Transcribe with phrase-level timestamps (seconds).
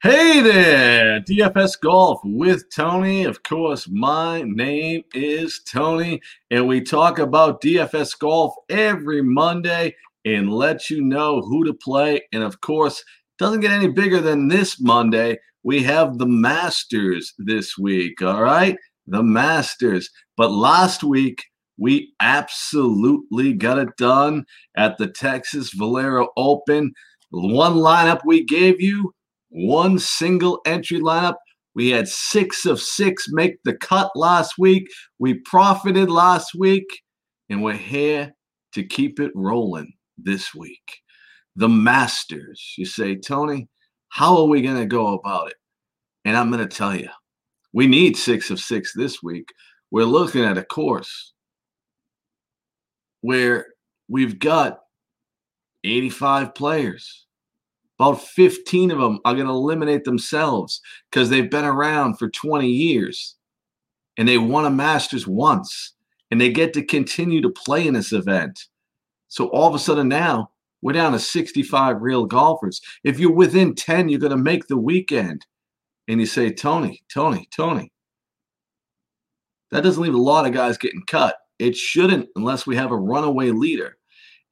[0.00, 3.24] Hey there, DFS Golf with Tony.
[3.24, 6.20] Of course, my name is Tony,
[6.52, 12.22] and we talk about DFS Golf every Monday and let you know who to play.
[12.32, 13.02] And of course,
[13.40, 15.36] doesn't get any bigger than this Monday.
[15.64, 18.76] We have the Masters this week, all right?
[19.08, 20.10] The Masters.
[20.36, 21.42] But last week,
[21.76, 24.44] we absolutely got it done
[24.76, 26.92] at the Texas Valero Open.
[27.30, 29.12] One lineup we gave you
[29.50, 31.36] one single entry lineup.
[31.74, 34.88] We had six of six make the cut last week.
[35.18, 36.86] We profited last week,
[37.48, 38.32] and we're here
[38.74, 41.00] to keep it rolling this week.
[41.56, 42.74] The Masters.
[42.76, 43.68] You say, Tony,
[44.08, 45.56] how are we going to go about it?
[46.24, 47.08] And I'm going to tell you,
[47.72, 49.48] we need six of six this week.
[49.90, 51.32] We're looking at a course
[53.20, 53.66] where
[54.08, 54.80] we've got
[55.84, 57.26] 85 players.
[57.98, 62.68] About 15 of them are going to eliminate themselves because they've been around for 20
[62.68, 63.36] years
[64.16, 65.94] and they won a Masters once
[66.30, 68.66] and they get to continue to play in this event.
[69.28, 72.80] So all of a sudden now we're down to 65 real golfers.
[73.02, 75.44] If you're within 10, you're going to make the weekend.
[76.06, 77.92] And you say, Tony, Tony, Tony.
[79.70, 81.36] That doesn't leave a lot of guys getting cut.
[81.58, 83.98] It shouldn't unless we have a runaway leader.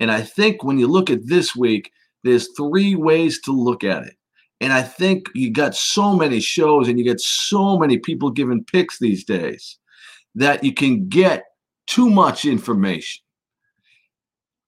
[0.01, 1.91] And I think when you look at this week,
[2.27, 4.15] there's three ways to look at it.
[4.61, 8.65] And I think you got so many shows and you get so many people giving
[8.65, 9.79] picks these days
[10.35, 11.45] that you can get
[11.87, 13.23] too much information.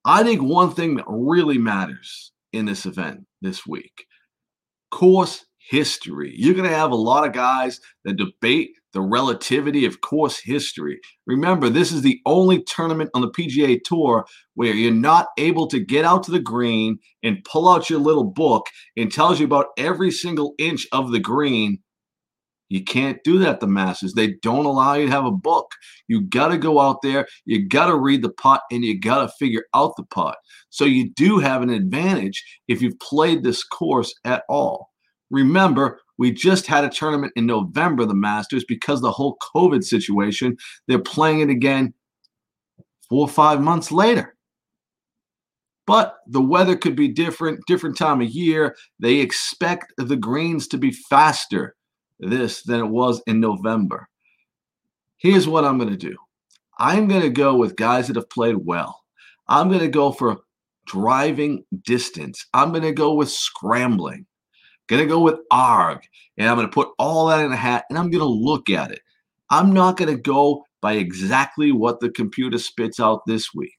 [0.04, 4.06] I think one thing that really matters in this event this week
[4.90, 6.34] course history.
[6.36, 11.00] You're going to have a lot of guys that debate the relativity of course history.
[11.26, 15.78] Remember, this is the only tournament on the PGA Tour where you're not able to
[15.78, 18.66] get out to the green and pull out your little book
[18.96, 21.78] and tells you about every single inch of the green.
[22.70, 24.12] You can't do that, the Masters.
[24.12, 25.72] They don't allow you to have a book.
[26.06, 29.22] You got to go out there, you got to read the putt, and you got
[29.22, 30.36] to figure out the putt.
[30.68, 34.90] So you do have an advantage if you've played this course at all.
[35.30, 40.56] Remember, we just had a tournament in November, the Masters, because the whole COVID situation.
[40.86, 41.94] They're playing it again
[43.08, 44.34] four or five months later.
[45.86, 48.76] But the weather could be different, different time of year.
[48.98, 51.76] They expect the greens to be faster
[52.20, 54.08] this than it was in November.
[55.16, 56.16] Here's what I'm going to do
[56.78, 59.00] I'm going to go with guys that have played well.
[59.48, 60.36] I'm going to go for
[60.86, 62.44] driving distance.
[62.52, 64.26] I'm going to go with scrambling.
[64.88, 66.02] Gonna go with ARG,
[66.36, 69.00] and I'm gonna put all that in a hat, and I'm gonna look at it.
[69.50, 73.78] I'm not gonna go by exactly what the computer spits out this week.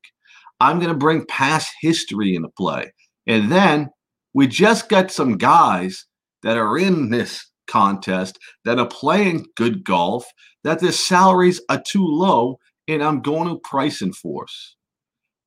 [0.60, 2.92] I'm gonna bring past history into play,
[3.28, 3.90] and then
[4.34, 6.06] we just got some guys
[6.44, 10.26] that are in this contest that are playing good golf
[10.64, 14.76] that their salaries are too low, and I'm going to price enforce.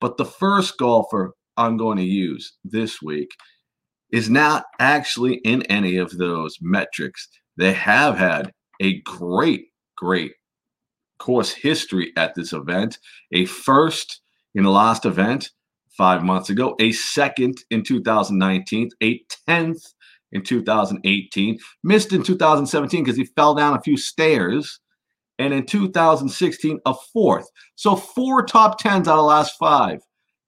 [0.01, 3.31] But the first golfer I'm going to use this week
[4.13, 7.29] is not actually in any of those metrics.
[7.57, 10.33] They have had a great, great
[11.19, 12.99] course history at this event,
[13.33, 14.21] a first
[14.55, 15.51] in the last event
[15.97, 19.95] five months ago, a second in 2019, a 10th
[20.33, 24.81] in 2018, missed in 2017 because he fell down a few stairs,
[25.39, 27.47] and in 2016, a fourth.
[27.77, 30.01] So four top 10s out of the last five.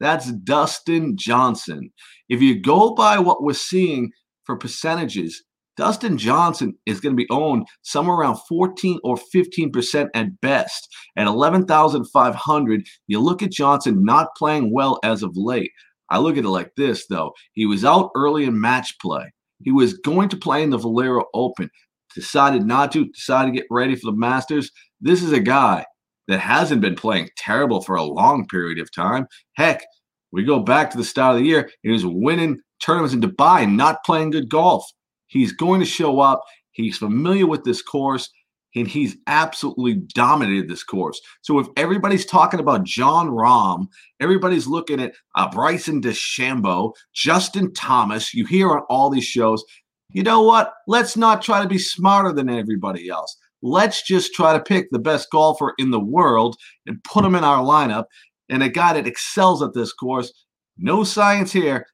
[0.05, 1.91] That's Dustin Johnson.
[2.29, 4.13] If you go by what we're seeing
[4.45, 5.43] for percentages,
[5.79, 10.95] Dustin Johnson is going to be owned somewhere around 14 or 15% at best.
[11.17, 15.71] At 11,500, you look at Johnson not playing well as of late.
[16.11, 17.33] I look at it like this, though.
[17.55, 19.33] He was out early in match play.
[19.63, 21.71] He was going to play in the Valero Open,
[22.15, 24.71] decided not to, decided to get ready for the Masters.
[25.01, 25.87] This is a guy
[26.29, 29.27] that hasn't been playing terrible for a long period of time.
[29.55, 29.83] Heck,
[30.33, 33.71] we go back to the start of the year, he was winning tournaments in Dubai,
[33.71, 34.85] not playing good golf.
[35.27, 36.43] He's going to show up.
[36.73, 38.31] He's familiar with this course,
[38.75, 41.21] and he's absolutely dominated this course.
[41.43, 43.87] So if everybody's talking about Jon Rahm,
[44.21, 49.65] everybody's looking at uh, Bryson DeChambeau, Justin Thomas, you hear on all these shows,
[50.11, 50.75] you know what?
[50.87, 53.37] Let's not try to be smarter than everybody else.
[53.67, 56.55] Let's just try to pick the best golfer in the world
[56.87, 58.05] and put him in our lineup
[58.51, 60.31] and a guy that excels at this course.
[60.77, 61.87] No science here.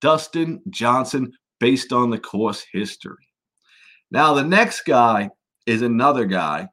[0.00, 3.28] Dustin Johnson, based on the course history.
[4.10, 5.28] Now, the next guy
[5.66, 6.68] is another guy.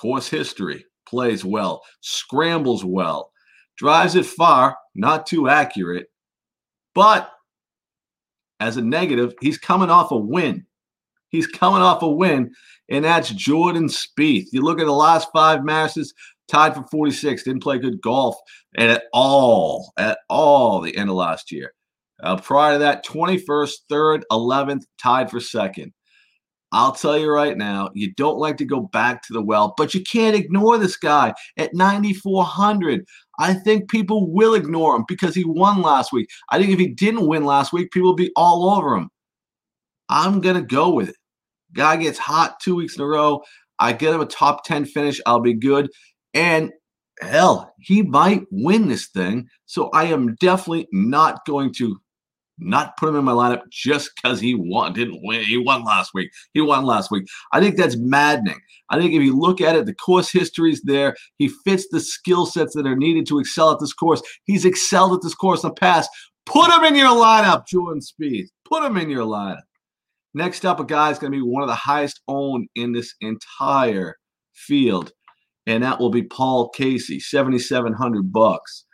[0.00, 3.32] Course history plays well, scrambles well,
[3.76, 6.06] drives it far, not too accurate,
[6.94, 7.30] but
[8.60, 10.65] as a negative, he's coming off a win.
[11.36, 12.52] He's coming off a win,
[12.88, 14.46] and that's Jordan Spieth.
[14.52, 16.12] You look at the last five Masters,
[16.48, 18.36] tied for 46, didn't play good golf
[18.78, 21.72] at all, at all the end of last year.
[22.22, 25.92] Uh, prior to that, 21st, 3rd, 11th, tied for second.
[26.72, 29.94] I'll tell you right now, you don't like to go back to the well, but
[29.94, 33.04] you can't ignore this guy at 9,400.
[33.38, 36.28] I think people will ignore him because he won last week.
[36.50, 39.10] I think if he didn't win last week, people would be all over him.
[40.08, 41.16] I'm going to go with it.
[41.76, 43.42] Guy gets hot two weeks in a row.
[43.78, 45.20] I get him a top 10 finish.
[45.26, 45.90] I'll be good.
[46.34, 46.72] And
[47.20, 49.48] hell, he might win this thing.
[49.66, 51.98] So I am definitely not going to
[52.58, 55.42] not put him in my lineup just because he won, didn't win.
[55.42, 56.30] He won last week.
[56.54, 57.26] He won last week.
[57.52, 58.58] I think that's maddening.
[58.88, 61.16] I think if you look at it, the course history is there.
[61.36, 64.22] He fits the skill sets that are needed to excel at this course.
[64.44, 66.08] He's excelled at this course in the past.
[66.46, 68.48] Put him in your lineup, Jordan Spieth.
[68.64, 69.62] Put him in your lineup.
[70.36, 73.14] Next up, a guy is going to be one of the highest owned in this
[73.22, 74.16] entire
[74.52, 75.10] field,
[75.66, 78.84] and that will be Paul Casey, 7,700 bucks.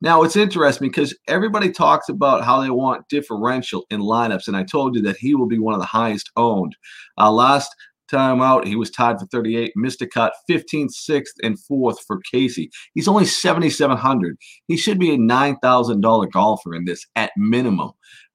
[0.00, 4.62] Now it's interesting because everybody talks about how they want differential in lineups, and I
[4.62, 6.76] told you that he will be one of the highest owned.
[7.18, 7.74] Uh, last
[8.08, 12.20] time out, he was tied for 38, missed a cut, 15th, 6th, and 4th for
[12.30, 12.70] Casey.
[12.94, 14.36] He's only 7,700.
[14.68, 17.90] He should be a $9,000 golfer in this at minimum.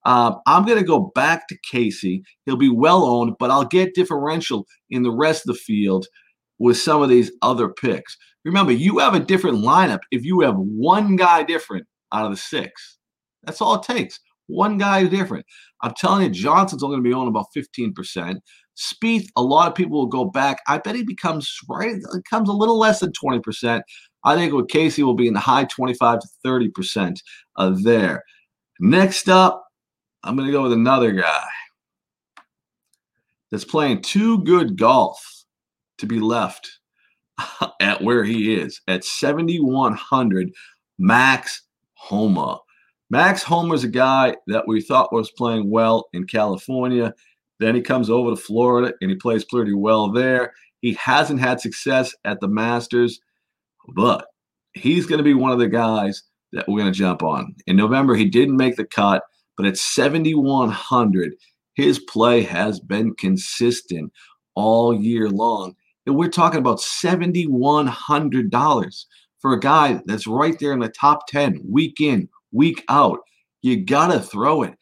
[0.10, 2.24] Uh, I'm going to go back to Casey.
[2.48, 6.08] He'll be well owned, but I'll get differential in the rest of the field
[6.58, 8.18] with some of these other picks.
[8.44, 12.38] Remember, you have a different lineup if you have one guy different out of the
[12.38, 12.98] six.
[13.44, 14.20] That's all it takes.
[14.48, 15.46] One guy is different.
[15.84, 18.40] I'm telling you, Johnson's only going to be on about 15%.
[18.76, 20.58] Spieth, a lot of people will go back.
[20.68, 23.84] I bet he becomes right, it comes a little less than 20%.
[24.24, 27.18] I think with Casey will be in the high 25 to 30%
[27.58, 28.24] of there.
[28.80, 29.66] Next up,
[30.24, 31.46] I'm going to go with another guy
[33.52, 35.24] that's playing too good golf
[35.98, 36.80] to be left
[37.80, 40.52] at where he is at 7,100.
[41.00, 41.64] Max
[41.94, 42.60] Homa.
[43.10, 47.14] Max Homa is a guy that we thought was playing well in California.
[47.60, 50.54] Then he comes over to Florida and he plays pretty well there.
[50.82, 53.20] He hasn't had success at the Masters,
[53.96, 54.28] but
[54.74, 57.56] he's going to be one of the guys that we're going to jump on.
[57.68, 59.24] In November, he didn't make the cut,
[59.60, 61.36] but at 7,100,
[61.74, 64.14] his play has been consistent
[64.56, 65.76] all year long.
[66.06, 69.06] And we're talking about $7,100
[69.40, 73.20] for a guy that's right there in the top 10, week in, week out.
[73.62, 74.76] You got to throw it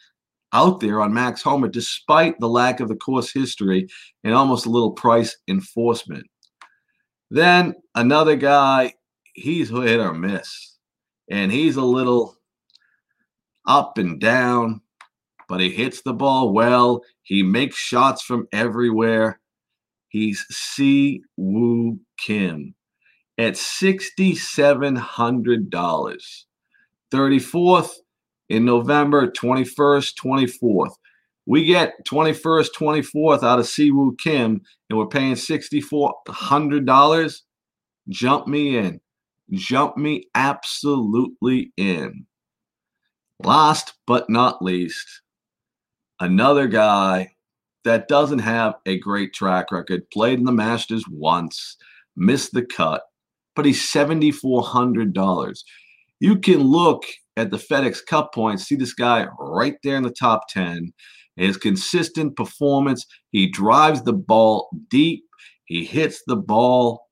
[0.53, 3.87] out there on Max Homa, despite the lack of the course history
[4.23, 6.27] and almost a little price enforcement.
[7.31, 8.93] Then another guy,
[9.33, 10.77] he's hit or miss.
[11.31, 12.36] And he's a little
[13.67, 14.81] up and down,
[15.47, 17.03] but he hits the ball well.
[17.21, 19.39] He makes shots from everywhere.
[20.09, 22.73] He's Si Woo Kim
[23.37, 26.43] at $6,700.
[27.09, 27.91] 34th
[28.49, 30.91] in November, 21st, 24th.
[31.45, 37.41] We get 21st, 24th out of Si Woo Kim, and we're paying $6,400.
[38.09, 38.99] Jump me in.
[39.51, 42.25] Jump me absolutely in.
[43.43, 45.21] Last but not least,
[46.19, 47.35] another guy
[47.83, 51.77] that doesn't have a great track record, played in the Masters once,
[52.15, 53.03] missed the cut,
[53.55, 55.59] but he's $7,400.
[56.19, 57.03] You can look
[57.37, 60.91] at the FedEx Cup points, see this guy right there in the top 10.
[61.35, 65.23] His consistent performance, he drives the ball deep,
[65.65, 67.06] he hits the ball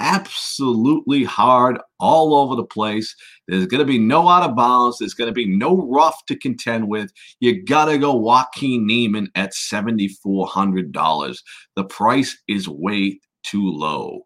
[0.00, 3.14] absolutely hard all over the place.
[3.46, 4.98] There's going to be no out of bounds.
[4.98, 7.12] There's going to be no rough to contend with.
[7.38, 11.38] You got to go Joaquin Niemann at $7,400.
[11.76, 14.22] The price is way too low.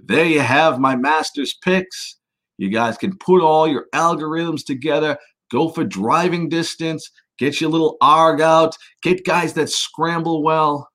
[0.00, 2.18] There you have my master's picks.
[2.58, 5.18] You guys can put all your algorithms together,
[5.50, 10.88] go for driving distance, get your little ARG out, get guys that scramble well,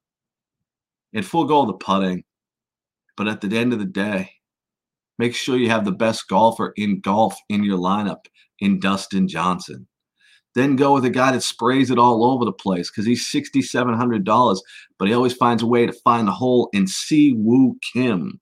[1.14, 2.24] and full goal the putting.
[3.18, 4.32] But at the end of the day,
[5.20, 8.26] make sure you have the best golfer in golf in your lineup
[8.60, 9.88] in Dustin Johnson.
[10.56, 14.58] Then go with a guy that sprays it all over the place because he's $6,700,
[14.98, 18.40] but he always finds a way to find the hole in Si Woo Kim.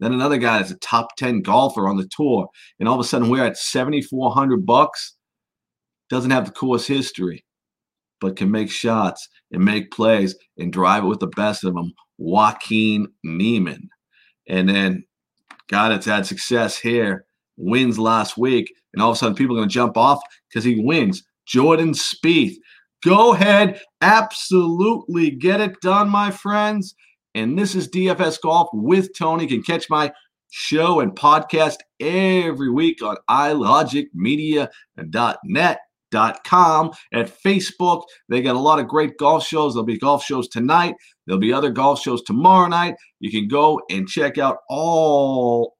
[0.00, 2.48] Then another guy that's a top 10 golfer on the tour,
[2.80, 5.14] and all of a sudden we're at 7,400 bucks.
[6.10, 7.44] Doesn't have the course history,
[8.20, 11.92] but can make shots and make plays and drive it with the best of them.
[12.18, 13.88] Joaquin Niemann.
[14.48, 15.04] And then
[15.68, 17.24] God, it's had success here
[17.56, 20.64] wins last week, and all of a sudden people are going to jump off because
[20.64, 21.22] he wins.
[21.46, 22.54] Jordan Spieth,
[23.02, 26.94] Go ahead, absolutely get it done, my friends.
[27.34, 29.42] And this is DFS Golf with Tony.
[29.44, 30.12] You can catch my
[30.50, 35.78] show and podcast every week on ilogicmedia.net
[36.44, 38.04] com at Facebook.
[38.28, 39.74] They got a lot of great golf shows.
[39.74, 40.94] There'll be golf shows tonight.
[41.26, 42.94] There'll be other golf shows tomorrow night.
[43.20, 45.74] You can go and check out all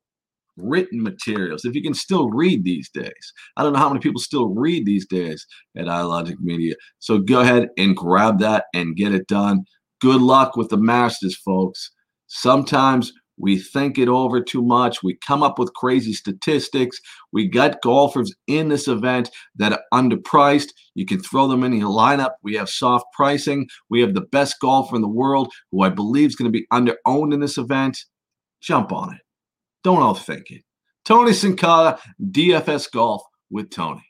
[0.56, 3.32] written materials if you can still read these days.
[3.56, 5.46] I don't know how many people still read these days
[5.76, 6.74] at iLogic Media.
[6.98, 9.64] So go ahead and grab that and get it done.
[10.00, 11.90] Good luck with the Masters, folks.
[12.26, 15.02] Sometimes we think it over too much.
[15.02, 17.00] We come up with crazy statistics.
[17.32, 20.68] We got golfers in this event that are underpriced.
[20.94, 22.32] You can throw them in your lineup.
[22.42, 23.68] We have soft pricing.
[23.88, 26.66] We have the best golfer in the world who I believe is going to be
[26.70, 27.98] under owned in this event.
[28.60, 29.20] Jump on it.
[29.82, 30.62] Don't overthink it.
[31.04, 34.02] Tony Sincata, DFS Golf with Tony.